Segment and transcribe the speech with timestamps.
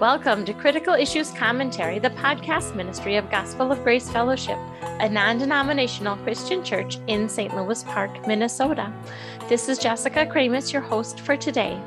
[0.00, 5.38] Welcome to Critical Issues Commentary, the podcast ministry of Gospel of Grace Fellowship, a non
[5.38, 7.54] denominational Christian church in St.
[7.54, 8.92] Louis Park, Minnesota.
[9.48, 11.80] This is Jessica Kramasz, your host for today.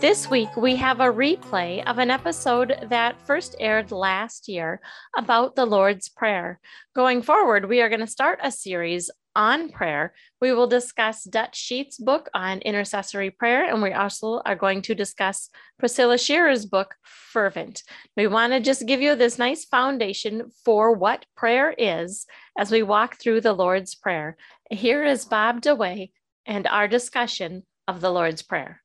[0.00, 4.80] This week, we have a replay of an episode that first aired last year
[5.14, 6.58] about the Lord's Prayer.
[6.94, 10.14] Going forward, we are going to start a series on prayer.
[10.40, 14.94] We will discuss Dutch Sheets' book on intercessory prayer, and we also are going to
[14.94, 17.82] discuss Priscilla Shirer's book, Fervent.
[18.16, 22.26] We want to just give you this nice foundation for what prayer is
[22.58, 24.36] as we walk through the Lord's Prayer.
[24.70, 26.10] Here is Bob DeWaay
[26.46, 28.82] and our discussion of the Lord's Prayer.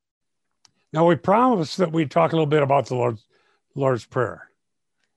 [0.91, 3.23] Now, we promised that we'd talk a little bit about the Lord's,
[3.75, 4.49] Lord's Prayer.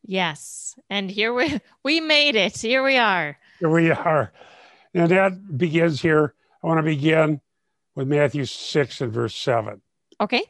[0.05, 0.75] Yes.
[0.91, 2.59] And here we we made it.
[2.59, 3.39] Here we are.
[3.61, 4.33] Here we are.
[4.95, 6.35] And that begins here.
[6.63, 7.41] I want to begin
[7.95, 9.81] with Matthew 6 and verse 7.
[10.21, 10.43] Okay.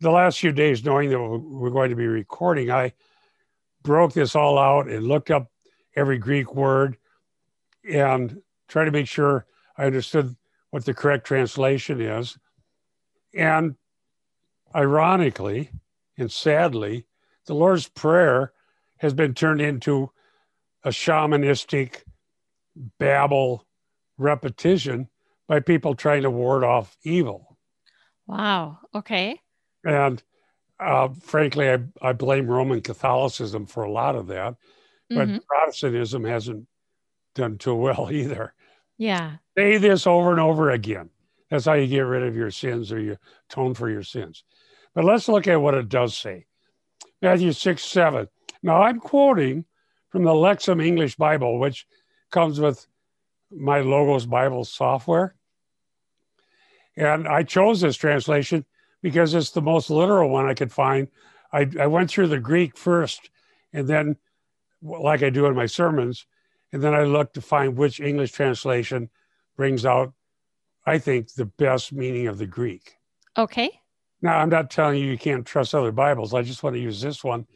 [0.00, 2.92] The last few days, knowing that we're going to be recording, I
[3.82, 5.50] broke this all out and looked up
[5.94, 6.96] every Greek word
[7.88, 10.36] and tried to make sure I understood
[10.70, 12.38] what the correct translation is.
[13.34, 13.76] And
[14.74, 15.70] ironically
[16.16, 17.06] and sadly,
[17.46, 18.52] the Lord's Prayer
[18.98, 20.10] has been turned into
[20.84, 22.02] a shamanistic
[22.98, 23.66] babble
[24.22, 25.08] repetition
[25.48, 27.58] by people trying to ward off evil.
[28.26, 28.78] Wow.
[28.94, 29.40] Okay.
[29.84, 30.22] And
[30.80, 34.56] uh, frankly, I, I blame Roman Catholicism for a lot of that,
[35.10, 35.38] but mm-hmm.
[35.46, 36.66] Protestantism hasn't
[37.34, 38.54] done too well either.
[38.98, 39.36] Yeah.
[39.56, 41.10] Say this over and over again.
[41.50, 43.18] That's how you get rid of your sins or you
[43.50, 44.44] atone for your sins.
[44.94, 46.46] But let's look at what it does say.
[47.20, 48.28] Matthew 6, 7.
[48.62, 49.64] Now I'm quoting
[50.10, 51.86] from the Lexham English Bible, which
[52.30, 52.86] comes with
[53.54, 55.34] my Logos Bible software.
[56.96, 58.64] And I chose this translation
[59.02, 61.08] because it's the most literal one I could find.
[61.52, 63.30] I, I went through the Greek first,
[63.72, 64.16] and then,
[64.82, 66.26] like I do in my sermons,
[66.72, 69.10] and then I looked to find which English translation
[69.56, 70.12] brings out,
[70.86, 72.96] I think, the best meaning of the Greek.
[73.36, 73.70] Okay.
[74.22, 76.32] Now, I'm not telling you you can't trust other Bibles.
[76.32, 77.46] I just want to use this one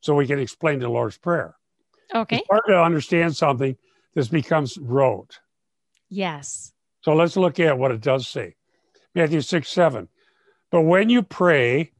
[0.00, 1.56] so we can explain the Lord's Prayer.
[2.14, 2.38] Okay.
[2.38, 3.76] It's hard to understand something
[4.14, 5.38] this becomes rote.
[6.08, 6.72] Yes.
[7.02, 8.56] So let's look at what it does say.
[9.14, 10.08] Matthew 6, 7.
[10.70, 11.92] But when you pray,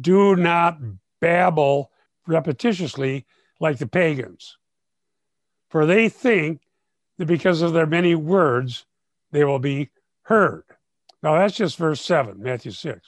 [0.00, 0.78] do not
[1.20, 1.90] babble
[2.28, 3.24] repetitiously
[3.60, 4.58] like the pagans,
[5.70, 6.60] for they think
[7.18, 8.84] that because of their many words,
[9.30, 9.90] they will be
[10.22, 10.64] heard.
[11.22, 13.00] Now that's just verse 7, Matthew 6.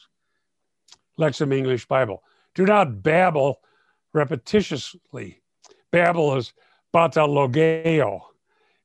[1.19, 2.22] Lexham English Bible.
[2.54, 3.60] Do not babble
[4.15, 5.37] repetitiously.
[5.91, 6.53] Babble is
[6.94, 8.21] batalogeo.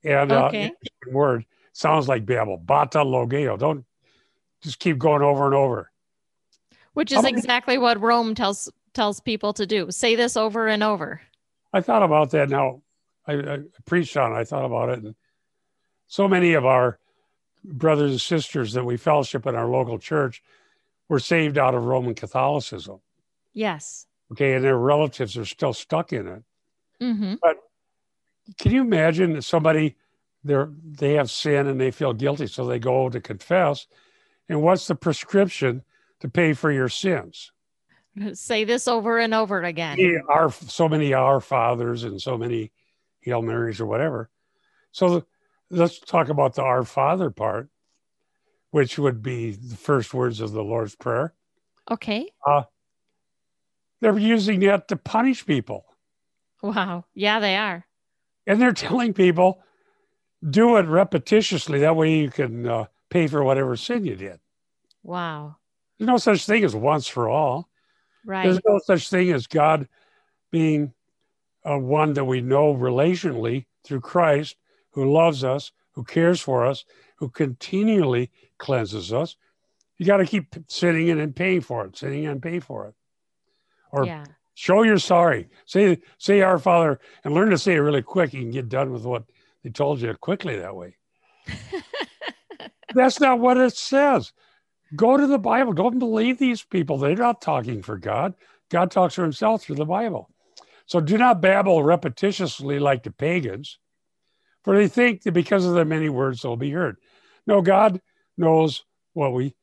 [0.03, 0.66] And uh, okay.
[0.66, 2.60] uh, word sounds like babble.
[2.60, 3.58] Batalogeo.
[3.58, 3.86] Don't
[4.62, 5.92] just keep going over and over.
[6.94, 9.92] Which is exactly what Rome tells tells people to do.
[9.92, 11.22] Say this over and over.
[11.72, 12.82] I thought about that now.
[13.28, 14.36] I, I preached on it.
[14.36, 15.04] I thought about it.
[15.04, 15.16] And
[16.08, 17.00] so many of our
[17.64, 20.42] brothers and sisters that we fellowship in our local church
[21.08, 23.00] were saved out of Roman Catholicism.
[23.54, 24.08] Yes.
[24.31, 24.54] Okay.
[24.54, 26.44] And their relatives are still stuck in it.
[27.02, 27.36] Mm-hmm.
[27.42, 27.58] But
[28.60, 29.96] can you imagine that somebody
[30.44, 33.88] they're they have sin and they feel guilty, so they go to confess.
[34.48, 35.84] And what's the prescription
[36.22, 37.52] to pay for your sins?
[38.34, 39.98] Say this over and over again.
[40.28, 42.72] Our so many Our Fathers and so many
[43.22, 44.30] Hail Marys or whatever.
[44.92, 45.26] So
[45.70, 47.70] let's talk about the Our Father part,
[48.72, 51.34] which would be the first words of the Lord's Prayer.
[51.90, 52.32] Okay.
[52.46, 52.64] Uh,
[54.02, 55.86] they're using that to punish people.
[56.62, 57.06] Wow.
[57.14, 57.86] Yeah, they are.
[58.48, 59.62] And they're telling people,
[60.48, 61.82] do it repetitiously.
[61.82, 64.40] That way you can uh, pay for whatever sin you did.
[65.04, 65.58] Wow.
[65.98, 67.70] There's no such thing as once for all.
[68.26, 68.44] Right.
[68.44, 69.88] There's no such thing as God
[70.52, 70.94] being
[71.70, 74.56] uh, one that we know relationally through Christ,
[74.92, 76.86] who loves us, who cares for us,
[77.18, 79.36] who continually cleanses us.
[79.98, 82.88] You got to keep sitting in and paying for it, sitting in and pay for
[82.88, 82.96] it.
[83.92, 84.25] Or yeah.
[84.60, 85.48] Show you're sorry.
[85.66, 88.34] Say say our Father and learn to say it really quick.
[88.34, 89.24] You can get done with what
[89.64, 90.96] they told you quickly that way.
[92.94, 94.34] That's not what it says.
[94.96, 95.74] Go to the Bible.
[95.74, 96.98] Don't believe these people.
[96.98, 98.34] They're not talking for God.
[98.70, 100.30] God talks for himself through the Bible.
[100.86, 103.78] So do not babble repetitiously like the pagans,
[104.64, 106.98] for they think that because of their many words they'll be heard.
[107.46, 108.02] No, God
[108.38, 108.84] knows
[109.14, 109.56] what we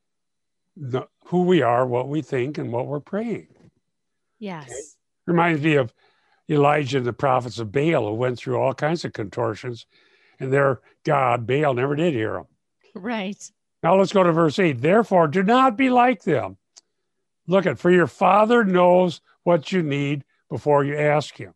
[1.26, 3.48] who we are, what we think, and what we're praying.
[4.38, 4.66] Yes.
[4.66, 4.80] Okay?
[5.26, 5.92] Reminds me of
[6.48, 9.86] Elijah and the prophets of Baal who went through all kinds of contortions,
[10.38, 12.46] and their God, Baal, never did hear them.
[12.94, 13.50] Right.
[13.82, 14.80] Now let's go to verse 8.
[14.80, 16.56] Therefore, do not be like them.
[17.46, 21.54] Look at, for your Father knows what you need before you ask Him.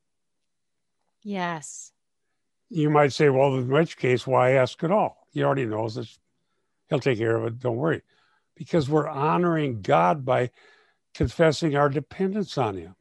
[1.23, 1.93] Yes.
[2.69, 5.27] You might say, well, in which case, why ask at all?
[5.33, 6.19] He already knows this.
[6.89, 7.59] He'll take care of it.
[7.59, 8.03] Don't worry.
[8.55, 10.51] Because we're honoring God by
[11.15, 12.95] confessing our dependence on Him.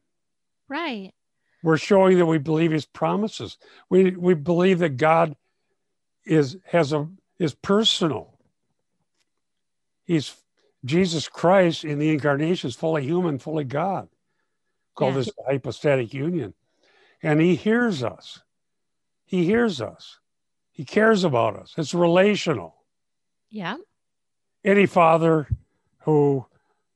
[0.68, 1.12] Right.
[1.62, 3.58] We're showing that we believe His promises.
[3.88, 5.36] We we believe that God
[6.24, 7.08] is has a
[7.38, 8.38] is personal.
[10.04, 10.34] He's
[10.84, 14.08] Jesus Christ in the incarnation is fully human, fully God.
[14.94, 15.14] Call Yeah.
[15.16, 16.54] this hypostatic union.
[17.22, 18.42] And he hears us.
[19.24, 20.18] He hears us.
[20.70, 21.74] He cares about us.
[21.76, 22.76] It's relational.
[23.50, 23.76] Yeah.
[24.64, 25.48] Any father
[26.00, 26.46] who,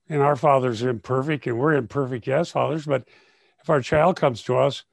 [0.08, 3.06] and our fathers are imperfect and we're imperfect, yes, fathers, but
[3.64, 4.84] if our child comes to us,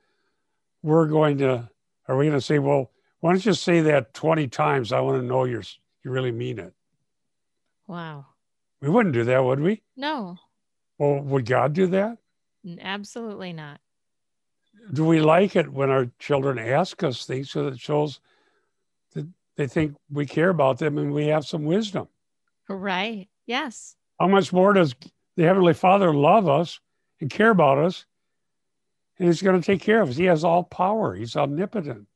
[0.81, 1.69] we're going to,
[2.07, 2.89] are we going to say, well,
[3.19, 4.93] why don't you say that 20 times?
[4.93, 5.63] I want to know you're,
[6.05, 6.73] you really mean it.
[7.85, 8.27] Wow.
[8.81, 9.81] We wouldn't do that, would we?
[9.97, 10.37] No,
[10.97, 12.17] Well, would God do that?
[12.79, 13.81] absolutely not.
[14.93, 18.21] Do we like it when our children ask us things so that it shows
[19.13, 19.27] that
[19.57, 22.07] they think we care about them and we have some wisdom?
[22.69, 23.27] Right.
[23.45, 23.97] Yes.
[24.17, 24.95] How much more does
[25.35, 26.79] the Heavenly Father love us
[27.19, 28.05] and care about us?
[29.17, 30.17] And He's going to take care of us.
[30.17, 32.07] He has all power, He's omnipotent.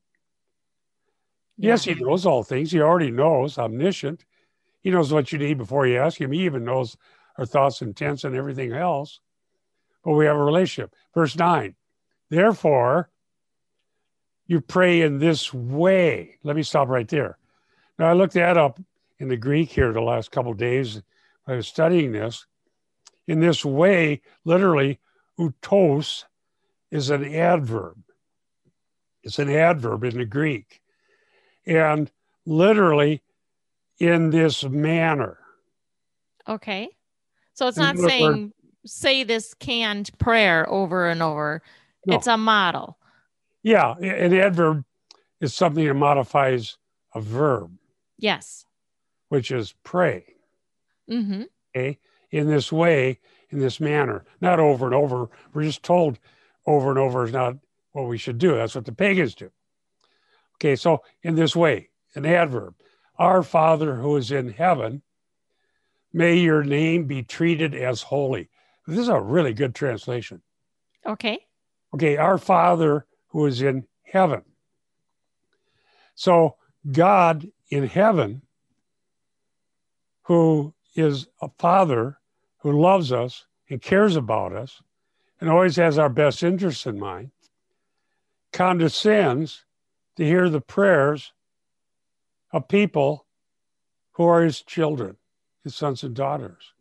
[1.57, 2.71] Yes, He knows all things.
[2.71, 4.25] He already knows, omniscient.
[4.81, 6.31] He knows what you need before you ask Him.
[6.31, 6.97] He even knows
[7.37, 9.19] our thoughts, intents, and everything else.
[10.03, 10.93] But we have a relationship.
[11.13, 11.75] Verse 9,
[12.29, 13.09] therefore,
[14.47, 16.37] you pray in this way.
[16.43, 17.37] Let me stop right there.
[17.97, 18.79] Now, I looked that up
[19.17, 21.01] in the Greek here the last couple of days.
[21.47, 22.45] I was studying this.
[23.27, 24.99] In this way, literally,
[25.39, 26.25] utos
[26.91, 27.97] is an adverb.
[29.23, 30.81] It's an adverb in the Greek.
[31.65, 32.11] And
[32.45, 33.23] literally,
[33.99, 35.39] in this manner.
[36.47, 36.89] Okay.
[37.53, 38.53] So it's not saying
[38.85, 41.61] say this canned prayer over and over.
[42.05, 42.15] No.
[42.15, 42.97] It's a model.
[43.63, 44.85] Yeah, an adverb
[45.41, 46.77] is something that modifies
[47.15, 47.71] a verb,
[48.19, 48.65] Yes.
[49.29, 50.35] which is pray.
[51.09, 51.43] Mm-hmm.
[51.75, 51.97] Okay,
[52.29, 55.29] in this way, in this manner, not over and over.
[55.53, 56.19] We're just told
[56.65, 57.55] over and over is not
[57.91, 58.55] what we should do.
[58.55, 59.51] That's what the pagans do.
[60.57, 62.75] Okay, so in this way, an adverb.
[63.17, 65.01] Our Father who is in heaven,
[66.11, 68.49] may your name be treated as holy.
[68.87, 70.41] This is a really good translation.
[71.05, 71.39] Okay.
[71.93, 74.41] Okay, our Father who is in heaven.
[76.15, 76.55] So,
[76.91, 78.41] God in heaven,
[80.23, 82.17] who is a Father
[82.59, 84.81] who loves us and cares about us
[85.39, 87.31] and always has our best interests in mind,
[88.53, 89.65] condescends
[90.15, 91.33] to hear the prayers
[92.51, 93.25] of people
[94.11, 95.17] who are his children,
[95.63, 96.73] his sons and daughters.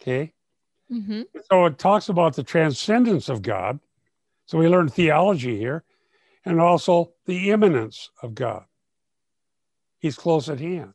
[0.00, 0.32] Okay?
[0.90, 1.22] Mm-hmm.
[1.50, 3.80] So it talks about the transcendence of God.
[4.46, 5.84] So we learn theology here
[6.44, 8.64] and also the immanence of God.
[9.98, 10.94] He's close at hand.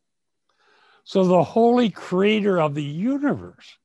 [1.03, 3.77] So the holy creator of the universe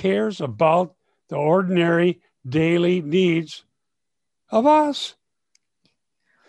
[0.00, 0.94] cares about
[1.28, 3.64] the ordinary daily needs
[4.48, 5.14] of us.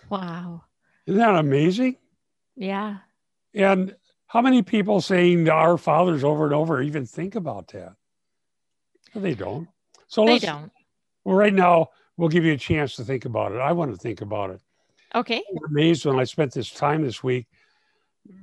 [0.09, 0.63] Wow.
[1.05, 1.97] Isn't that amazing?
[2.55, 2.99] Yeah.
[3.53, 3.95] And
[4.27, 7.93] how many people saying our fathers over and over even think about that?
[9.13, 9.67] Well, they don't.
[10.07, 10.71] So They let's, don't.
[11.25, 13.57] Well, right now, we'll give you a chance to think about it.
[13.57, 14.61] I want to think about it.
[15.13, 15.43] Okay.
[15.51, 17.47] I'm amazed when I spent this time this week,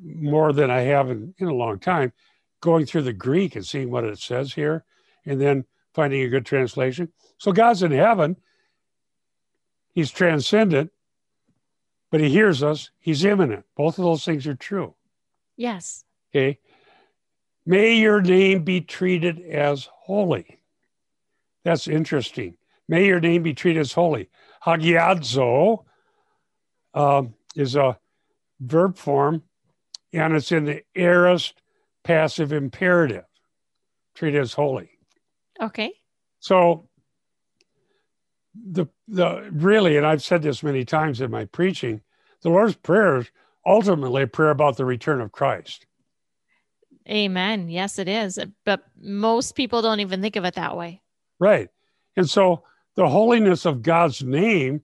[0.04, 2.12] more than I have in, in a long time,
[2.60, 4.84] going through the Greek and seeing what it says here,
[5.28, 7.12] and then finding a good translation.
[7.36, 8.36] So God's in heaven,
[9.94, 10.90] He's transcendent,
[12.10, 13.64] but He hears us, He's immanent.
[13.76, 14.94] Both of those things are true.
[15.56, 16.04] Yes.
[16.34, 16.58] Okay.
[17.66, 20.60] May your name be treated as holy.
[21.64, 22.56] That's interesting.
[22.88, 24.30] May your name be treated as holy.
[24.64, 25.84] Hagiadzo
[26.94, 27.98] um, is a
[28.60, 29.42] verb form,
[30.14, 31.60] and it's in the aorist
[32.04, 33.24] passive imperative.
[34.14, 34.97] Treated as holy.
[35.60, 35.92] Okay.
[36.40, 36.88] So
[38.54, 42.00] the the really, and I've said this many times in my preaching,
[42.42, 43.30] the Lord's Prayer is
[43.66, 45.86] ultimately a prayer about the return of Christ.
[47.08, 47.68] Amen.
[47.68, 48.38] Yes, it is.
[48.64, 51.02] But most people don't even think of it that way.
[51.38, 51.68] Right.
[52.16, 52.64] And so
[52.96, 54.82] the holiness of God's name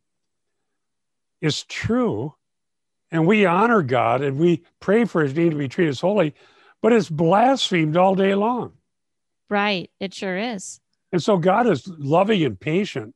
[1.40, 2.34] is true.
[3.10, 6.34] And we honor God and we pray for his name to be treated as holy,
[6.80, 8.72] but it's blasphemed all day long.
[9.48, 9.90] Right.
[10.00, 10.80] It sure is.
[11.12, 13.14] And so God is loving and patient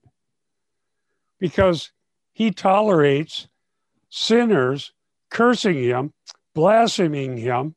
[1.38, 1.90] because
[2.32, 3.49] he tolerates
[4.11, 4.92] sinners
[5.30, 6.12] cursing him,
[6.54, 7.75] blaspheming him,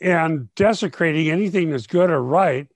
[0.00, 2.68] and desecrating anything that's good or right.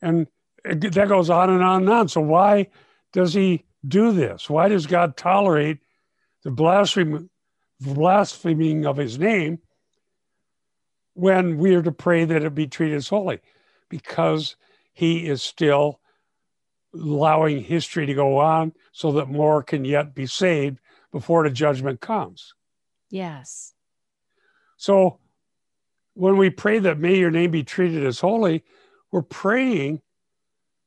[0.00, 0.26] And
[0.64, 2.08] that goes on and on and on.
[2.08, 2.68] So why
[3.12, 4.48] does he do this?
[4.48, 5.78] Why does God tolerate
[6.44, 7.28] the blasphemy,
[7.80, 9.58] blaspheming of his name
[11.14, 13.40] when we are to pray that it be treated as holy?
[13.90, 14.56] Because
[14.92, 16.00] he is still
[16.94, 20.78] allowing history to go on so that more can yet be saved
[21.12, 22.54] before the judgment comes.
[23.10, 23.74] Yes.
[24.76, 25.18] So
[26.14, 28.64] when we pray that may your name be treated as holy,
[29.10, 30.00] we're praying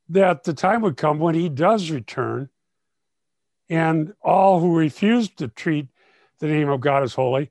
[0.08, 2.48] that the time would come when he does return
[3.68, 5.88] and all who refuse to treat
[6.38, 7.50] the name of God as holy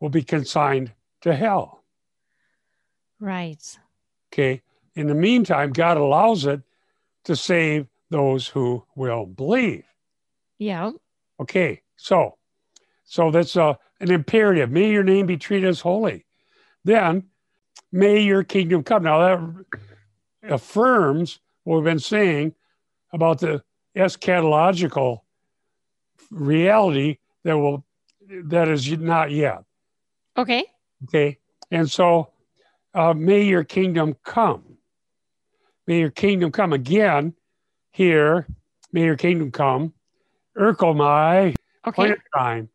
[0.00, 1.84] will be consigned to hell.
[3.20, 3.78] Right.
[4.32, 4.62] Okay.
[4.96, 6.62] In the meantime, God allows it
[7.24, 9.84] to save those who will believe.
[10.58, 10.92] Yeah.
[11.40, 11.82] Okay.
[11.96, 12.36] So,
[13.04, 14.70] so that's a, an imperative.
[14.70, 16.24] May your name be treated as holy.
[16.84, 17.24] Then,
[17.90, 19.02] may your kingdom come.
[19.04, 22.54] Now, that affirms what we've been saying
[23.12, 23.62] about the
[23.96, 25.20] eschatological
[26.30, 27.84] reality that will
[28.28, 29.64] that is not yet.
[30.36, 30.64] Okay.
[31.04, 31.38] Okay.
[31.70, 32.30] And so,
[32.94, 34.73] uh, may your kingdom come.
[35.86, 37.34] May your kingdom come again
[37.90, 38.46] here.
[38.92, 39.92] May your kingdom come.
[40.56, 41.54] Erchomai,
[41.86, 42.14] Okay.
[42.34, 42.70] time.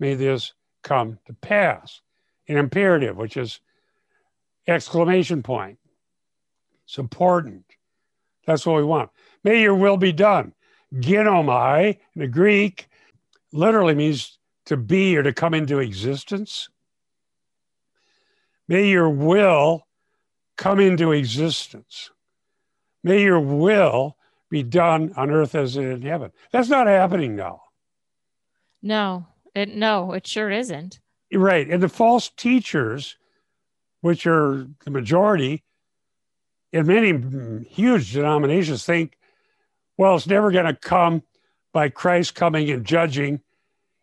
[0.00, 2.00] May this come to pass.
[2.48, 3.60] An imperative, which is
[4.66, 5.78] exclamation point.
[6.84, 7.64] It's important.
[8.46, 9.10] That's what we want.
[9.44, 10.54] May your will be done.
[10.94, 12.88] Ginomai in the Greek
[13.52, 16.68] literally means to be or to come into existence.
[18.66, 19.86] May your will
[20.56, 22.10] come into existence.
[23.02, 24.16] May your will
[24.50, 26.32] be done on earth as it is in heaven.
[26.52, 27.62] That's not happening now.
[28.82, 31.00] No, it no, it sure isn't.
[31.32, 31.68] Right.
[31.68, 33.16] And the false teachers,
[34.00, 35.64] which are the majority
[36.72, 39.18] in many huge denominations, think,
[39.96, 41.22] well, it's never going to come
[41.72, 43.40] by Christ coming and judging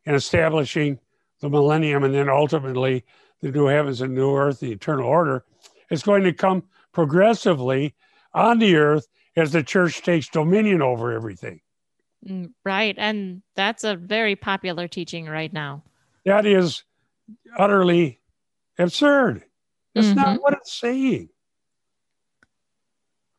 [0.06, 1.00] and establishing
[1.40, 3.04] the millennium and then ultimately
[3.42, 5.44] the new heavens and new earth, the eternal order.
[5.90, 7.96] It's going to come progressively
[8.36, 11.62] on the earth as the church takes dominion over everything.
[12.28, 12.96] Mm, Right.
[12.98, 15.84] And that's a very popular teaching right now.
[16.26, 16.84] That is
[17.58, 18.20] utterly
[18.78, 19.44] absurd.
[19.94, 21.30] That's not what it's saying.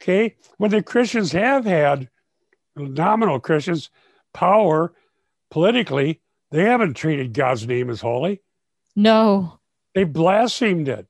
[0.01, 0.37] Okay.
[0.57, 2.09] When the Christians have had
[2.77, 3.91] nominal Christians
[4.33, 4.95] power
[5.51, 8.41] politically, they haven't treated God's name as holy.
[8.95, 9.59] No.
[9.95, 11.07] They blasphemed it.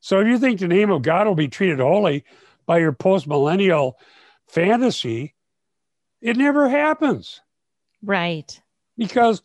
[0.00, 2.24] So if you think the name of God will be treated holy
[2.66, 3.98] by your post millennial
[4.48, 5.34] fantasy,
[6.20, 7.40] it never happens
[8.02, 8.60] Right.
[8.96, 9.42] because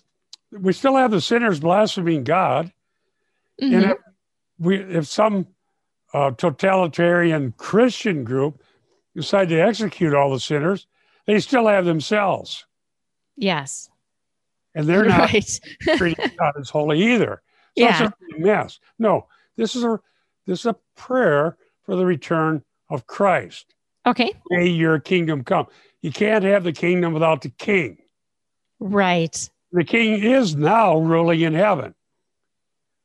[0.51, 2.71] we still have the sinners blaspheming God.
[3.59, 3.91] And Mhm.
[3.91, 3.97] if
[4.57, 5.47] we, if some
[6.13, 8.63] uh, totalitarian Christian group
[9.15, 10.87] decide to execute all the sinners,
[11.27, 12.65] they still have themselves,
[13.35, 13.89] Yes.
[14.73, 15.59] and they're not right.
[15.97, 17.43] treating God as holy either.
[17.77, 18.05] So Yeah.
[18.07, 18.79] it's a mess.
[18.97, 19.99] No, this is a
[20.47, 23.73] this is a prayer for the return of Christ.
[24.05, 24.33] Okay.
[24.49, 25.67] May your kingdom come.
[26.01, 27.97] You can't have the kingdom without the king.
[28.79, 29.49] Right.
[29.71, 31.93] The king is now ruling in heaven.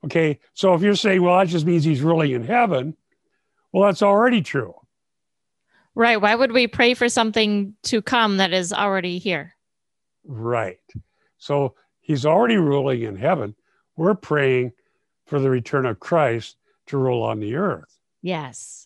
[0.04, 2.94] Okay, so if you're saying, well, that just means he's ruling in heaven,
[3.72, 4.74] well, that's already true.
[5.94, 6.20] Right.
[6.20, 9.54] Why would we pray for something to come that is already here?
[10.24, 10.78] Right.
[11.38, 13.54] So he's already ruling in heaven.
[13.96, 14.72] We're praying
[15.26, 16.56] for the return of Christ
[16.88, 18.83] to rule on the earth, Yes.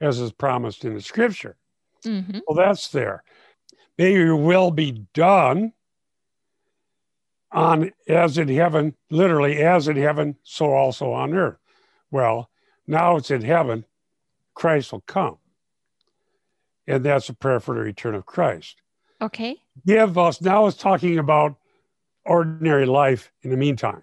[0.00, 1.56] As is promised in the scripture.
[2.04, 3.22] hmm Well, that's there.
[3.96, 5.72] May your will be done
[7.50, 11.58] on as in heaven, literally as in heaven, so also on earth.
[12.10, 12.50] Well,
[12.86, 13.84] now it's in heaven,
[14.54, 15.38] Christ will come.
[16.86, 18.76] And that's a prayer for the return of Christ.
[19.20, 19.56] Okay.
[19.86, 21.56] Give us, now it's talking about
[22.24, 24.02] ordinary life in the meantime.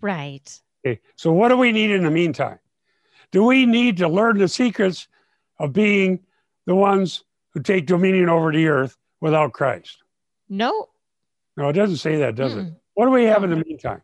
[0.00, 0.60] Right.
[0.84, 1.00] Okay.
[1.16, 2.58] So, what do we need in the meantime?
[3.30, 5.08] Do we need to learn the secrets
[5.62, 6.20] of being
[6.66, 10.02] the ones who take dominion over the earth without Christ?
[10.48, 10.88] No.
[11.56, 12.64] No, it doesn't say that, does it?
[12.64, 12.76] Mm-mm.
[12.94, 14.02] What do we have in the meantime?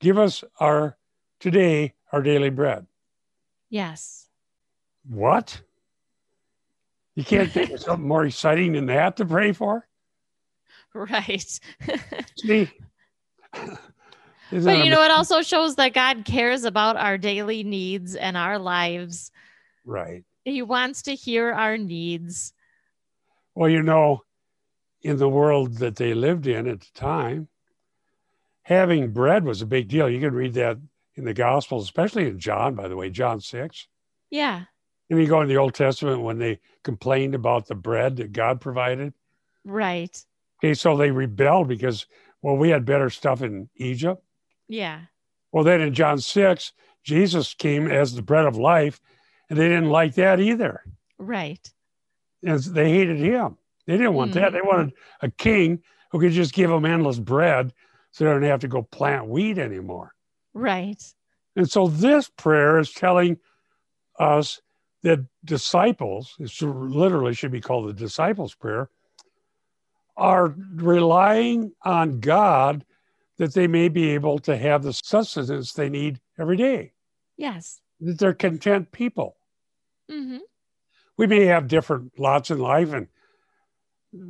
[0.00, 0.96] Give us our
[1.38, 2.86] today our daily bread.
[3.70, 4.28] Yes.
[5.08, 5.60] What?
[7.14, 9.86] You can't think of something more exciting than that to pray for?
[10.94, 11.58] Right.
[12.36, 12.70] See?
[13.52, 18.58] But you know, it also shows that God cares about our daily needs and our
[18.58, 19.30] lives.
[19.86, 20.22] right.
[20.44, 22.52] He wants to hear our needs.
[23.54, 24.22] Well, you know,
[25.02, 27.48] in the world that they lived in at the time,
[28.62, 30.08] having bread was a big deal.
[30.08, 30.78] You can read that
[31.14, 33.88] in the Gospels, especially in John, by the way, John 6.
[34.30, 34.64] Yeah.
[35.10, 38.60] And you go in the Old Testament when they complained about the bread that God
[38.60, 39.12] provided.
[39.64, 40.16] Right.
[40.58, 42.06] Okay, so they rebelled because,
[42.40, 44.22] well, we had better stuff in Egypt.
[44.68, 45.00] Yeah.
[45.50, 46.72] Well, then in John 6,
[47.04, 49.00] Jesus came as the bread of life,
[49.52, 50.82] and they didn't like that either.
[51.18, 51.70] Right.
[52.42, 53.58] And they hated him.
[53.86, 54.48] They didn't want that.
[54.48, 54.52] Mhm.
[54.54, 57.74] They wanted a king who could just give them endless bread
[58.12, 60.14] so they don't have to go plant wheat anymore.
[60.54, 61.02] Right.
[61.54, 63.38] And so this prayer is telling
[64.18, 64.62] us
[65.02, 68.88] that disciples, it literally should be called the disciples' prayer,
[70.16, 72.86] are relying on God
[73.36, 76.94] that they may be able to have the sustenance they need every day,
[77.36, 77.82] Yes.
[78.00, 79.36] that they're content people.
[80.12, 80.38] Mm-hmm.
[81.16, 83.08] We may have different lots in life and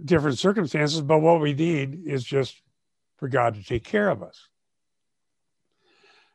[0.04, 2.60] different circumstances, but what we need is just
[3.16, 4.48] for God to take care of us.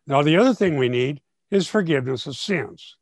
[0.06, 2.96] Now, the other thing we need is forgiveness of sins.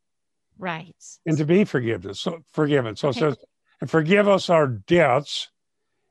[0.57, 0.95] Right.
[1.25, 2.95] and to be forgiveness, so forgiven.
[2.95, 3.19] So Okay.
[3.19, 3.45] it says,
[3.81, 5.49] and forgive us our debts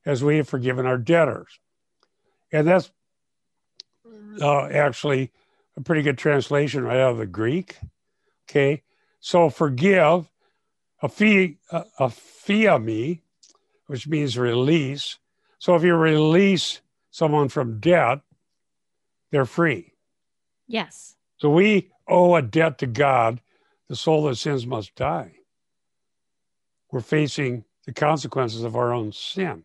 [0.04, 1.58] as we have forgiven our debtors.
[2.52, 2.92] And that's
[4.40, 5.32] uh, actually
[5.78, 7.78] a pretty good translation right out of the Greek.
[8.48, 8.82] Okay.
[9.24, 10.30] So forgive,
[11.00, 13.22] a fee, a, a fiami,
[13.86, 15.18] which means release.
[15.58, 18.20] So if you release someone from debt,
[19.30, 19.94] they're free.
[20.66, 21.16] Yes.
[21.38, 23.40] So we owe a debt to God.
[23.88, 25.32] The soul that sins must die.
[26.92, 29.64] We're facing the consequences of our own sin.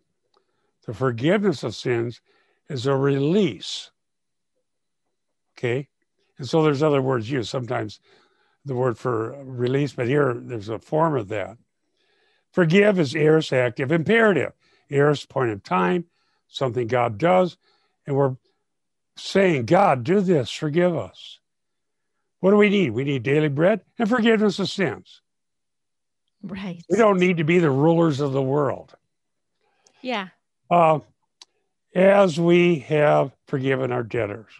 [0.85, 2.21] The forgiveness of sins
[2.69, 3.91] is a release.
[5.57, 5.89] Okay.
[6.37, 7.49] And so there's other words used.
[7.49, 7.99] Sometimes
[8.65, 11.57] the word for release, but here there's a form of that.
[12.51, 14.53] Forgive is aorist active imperative.
[14.89, 16.05] Aorist point of time,
[16.47, 17.57] something God does.
[18.05, 18.35] And we're
[19.15, 21.39] saying, God, do this, forgive us.
[22.39, 22.91] What do we need?
[22.91, 25.21] We need daily bread and forgiveness of sins.
[26.41, 26.81] Right.
[26.89, 28.95] We don't need to be the rulers of the world.
[30.01, 30.29] Yeah.
[30.71, 30.99] Uh,
[31.93, 34.53] as we have forgiven our debtors.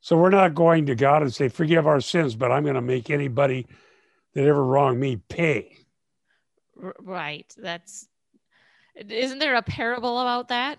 [0.00, 2.80] So we're not going to God and say, forgive our sins, but I'm going to
[2.80, 3.66] make anybody
[4.34, 5.76] that ever wronged me pay.
[6.76, 7.52] Right.
[7.58, 8.08] That's.
[8.96, 10.78] Isn't there a parable about that?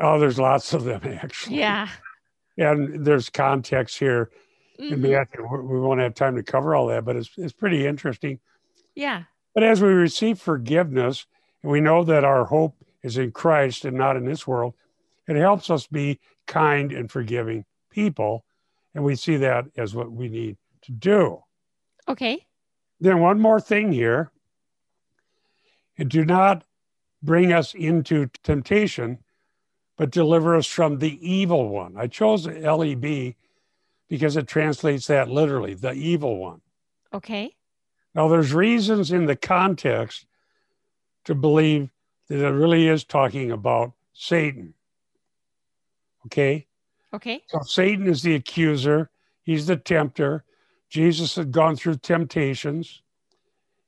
[0.00, 1.58] Oh, there's lots of them actually.
[1.58, 1.88] Yeah.
[2.56, 4.30] And there's context here
[4.78, 5.10] in Mhm.
[5.10, 5.46] Matthew.
[5.50, 8.38] We we won't have time to cover all that, but it's, it's pretty interesting.
[8.94, 9.24] Yeah.
[9.54, 11.26] But as we receive forgiveness,
[11.62, 14.74] and we know that our hope is in Christ and not in this world,
[15.26, 18.44] it helps us be kind and forgiving people.
[18.94, 21.42] And we see that as what we need to do.
[22.08, 22.46] Okay.
[22.98, 24.30] Then, one more thing here
[25.96, 26.64] and do not
[27.22, 29.18] bring us into temptation,
[29.96, 31.94] but deliver us from the evil one.
[31.96, 33.34] I chose LEB
[34.08, 36.62] because it translates that literally, the evil one.
[37.12, 37.54] Okay.
[38.14, 40.26] Now, there's reasons in the context
[41.26, 41.90] to believe
[42.28, 44.74] that it really is talking about Satan.
[46.26, 46.66] Okay?
[47.12, 47.42] Okay.
[47.48, 49.10] So, Satan is the accuser,
[49.42, 50.44] he's the tempter.
[50.88, 53.02] Jesus had gone through temptations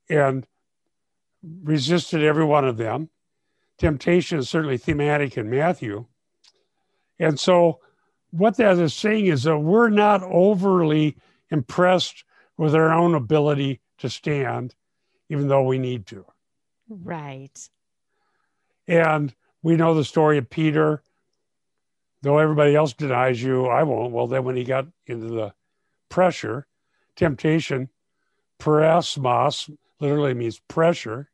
[0.09, 0.47] and
[1.63, 3.09] resisted every one of them.
[3.77, 6.05] Temptation is certainly thematic in Matthew.
[7.19, 7.79] And so,
[8.31, 11.17] what that is saying is that we're not overly
[11.51, 12.23] impressed
[12.57, 14.75] with our own ability to stand,
[15.29, 16.25] even though we need to.
[16.89, 17.69] Right.
[18.87, 21.01] And we know the story of Peter.
[22.23, 24.13] Though everybody else denies you, I won't.
[24.13, 25.53] Well, then when he got into the
[26.07, 26.65] pressure,
[27.17, 27.89] temptation,
[28.59, 31.29] parasmos literally means pressure.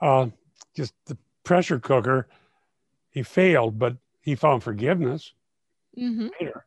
[0.00, 0.28] Uh,
[0.74, 2.26] just the pressure cooker,
[3.10, 5.32] he failed, but he found forgiveness
[5.98, 6.28] Mm-hmm.
[6.40, 6.64] later.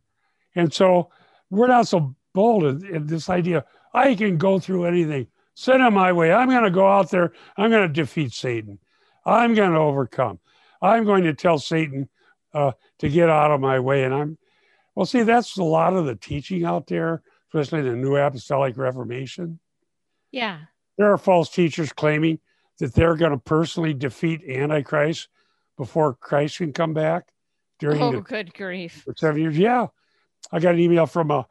[0.53, 1.09] And so
[1.49, 3.65] we're not so bold in, in this idea.
[3.93, 5.27] I can go through anything.
[5.55, 6.31] Send it my way.
[6.31, 7.31] I'm going to go out there.
[7.57, 8.77] I'm going to defeat Satan.
[9.25, 10.39] I'm going to overcome.
[10.81, 12.09] I'm going to tell Satan
[12.53, 14.03] uh, to get out of my way.
[14.03, 14.37] And I'm,
[14.95, 17.21] well, see, that's a lot of the teaching out there,
[17.53, 19.59] especially the New Apostolic Reformation.
[20.31, 20.59] Yeah.
[20.97, 22.39] There are false teachers claiming
[22.79, 25.27] that they're going to personally defeat Antichrist
[25.77, 27.27] before Christ can come back
[27.79, 29.03] during Oh, the good grief.
[29.05, 29.57] for seven years.
[29.57, 29.87] Yeah.
[30.51, 31.47] I got an email from a,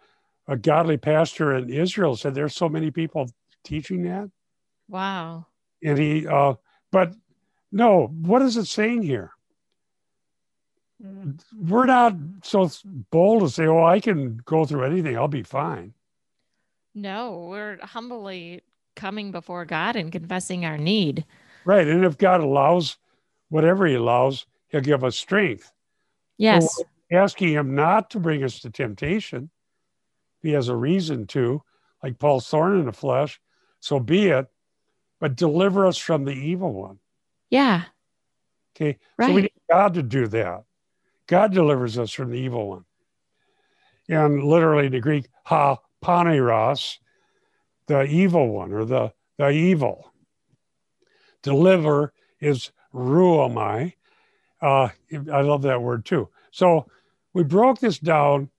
[0.46, 3.28] a godly pastor in Israel said there's so many people
[3.64, 4.30] teaching that.
[4.88, 5.46] Wow.
[5.82, 6.54] And he, uh,
[6.92, 7.14] but
[7.72, 9.32] no, what is it saying here?
[11.56, 12.70] We're not so
[13.10, 15.16] bold to say, oh, I can go through anything.
[15.16, 15.94] I'll be fine.
[16.94, 18.62] No, we're humbly
[18.94, 21.24] coming before God and confessing our need.
[21.64, 21.86] Right.
[21.86, 22.98] And if God allows
[23.48, 25.72] whatever he allows, he'll give us strength.
[26.38, 26.82] Yes.
[27.12, 29.50] asking him not to bring us to temptation.
[30.40, 31.62] He has a reason to,
[32.02, 33.40] like Paul's thorn in the flesh,
[33.80, 34.46] so be it,
[35.20, 36.98] but deliver us from the evil one.
[37.50, 37.84] Yeah.
[38.74, 38.98] Okay.
[39.16, 39.28] Right.
[39.28, 40.64] So we need God to do that.
[41.32, 42.84] God delivers us from the evil one.
[44.06, 46.98] And literally the Greek, ha paneros,
[47.86, 50.12] the evil one or the, the evil.
[51.42, 53.94] Deliver is ruomai.
[54.60, 54.90] Uh,
[55.32, 56.28] I love that word too.
[56.50, 56.84] So
[57.32, 58.50] we broke this down,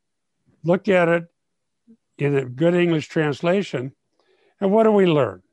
[0.64, 1.26] looked at it
[2.18, 3.94] in a good English translation,
[4.60, 5.44] and what do we learn?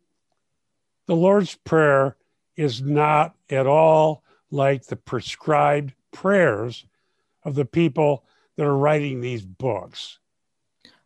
[1.05, 2.17] The Lord's Prayer
[2.57, 6.87] is not at all like the prescribed prayers
[7.45, 8.25] of the people
[8.57, 10.19] that are writing these books.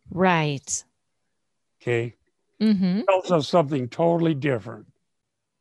[0.09, 0.83] Right.
[1.81, 2.15] Okay.
[2.61, 3.01] Mm-hmm.
[3.01, 4.87] Tells us something totally different.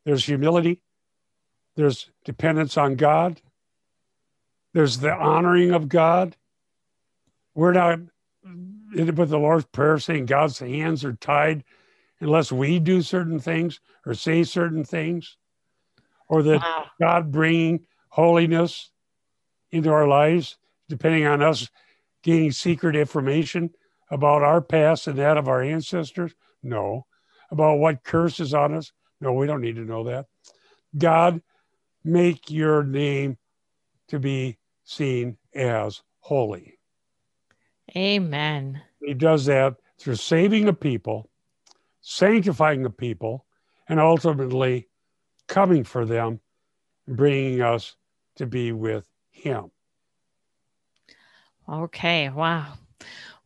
[0.05, 0.81] There's humility,
[1.77, 3.41] there's dependence on God,
[4.75, 6.37] there's the honoring of God.
[7.55, 8.01] We're not
[8.95, 11.65] with the Lord's Prayer saying God's hands are tied
[12.21, 15.37] unless we do certain things or say certain things,
[16.29, 16.87] or that Wow.
[17.01, 18.91] God bringing holiness
[19.71, 21.69] into our lives, depending on us
[22.23, 23.71] gaining secret information
[24.11, 26.35] about our past and that of our ancestors?
[26.63, 27.07] No.
[27.51, 28.93] About what curse is on us?
[29.21, 30.27] No, we don't need to know that.
[30.97, 31.43] God,
[32.05, 33.39] make your name
[34.09, 36.79] to be seen as holy.
[37.97, 38.83] Amen.
[39.01, 41.31] He does that through saving a people,
[42.01, 43.47] sanctifying a people,
[43.89, 44.89] and ultimately
[45.47, 46.41] coming for them
[47.07, 47.97] bringing us
[48.37, 49.71] to be with Him.
[51.69, 52.29] Okay.
[52.29, 52.75] Wow.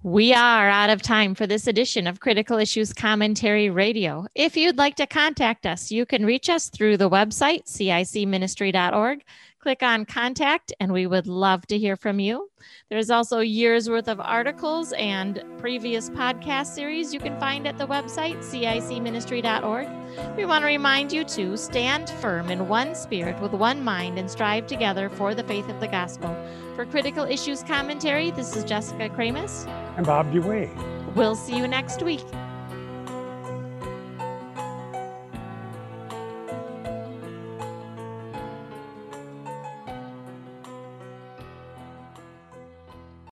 [0.03, 4.27] We are out of time for this edition of Critical Issues Commentary Radio.
[4.35, 9.25] If you'd like to contact us, you can reach us through the website, cicministry.org.
[9.61, 12.49] Click on contact, and we would love to hear from you.
[12.91, 17.87] There's also years worth of articles and previous podcast series you can find at the
[17.87, 19.89] website, cicministry.org.
[20.37, 24.31] We want to remind you to stand firm in one spirit with one mind and
[24.31, 26.37] strive together for the faith of the gospel.
[26.77, 29.67] For Critical Issues Commentary, this is Jessica Kramasz.
[29.97, 31.15] And Bob DeWaay.
[31.17, 32.25] We'll see you next week.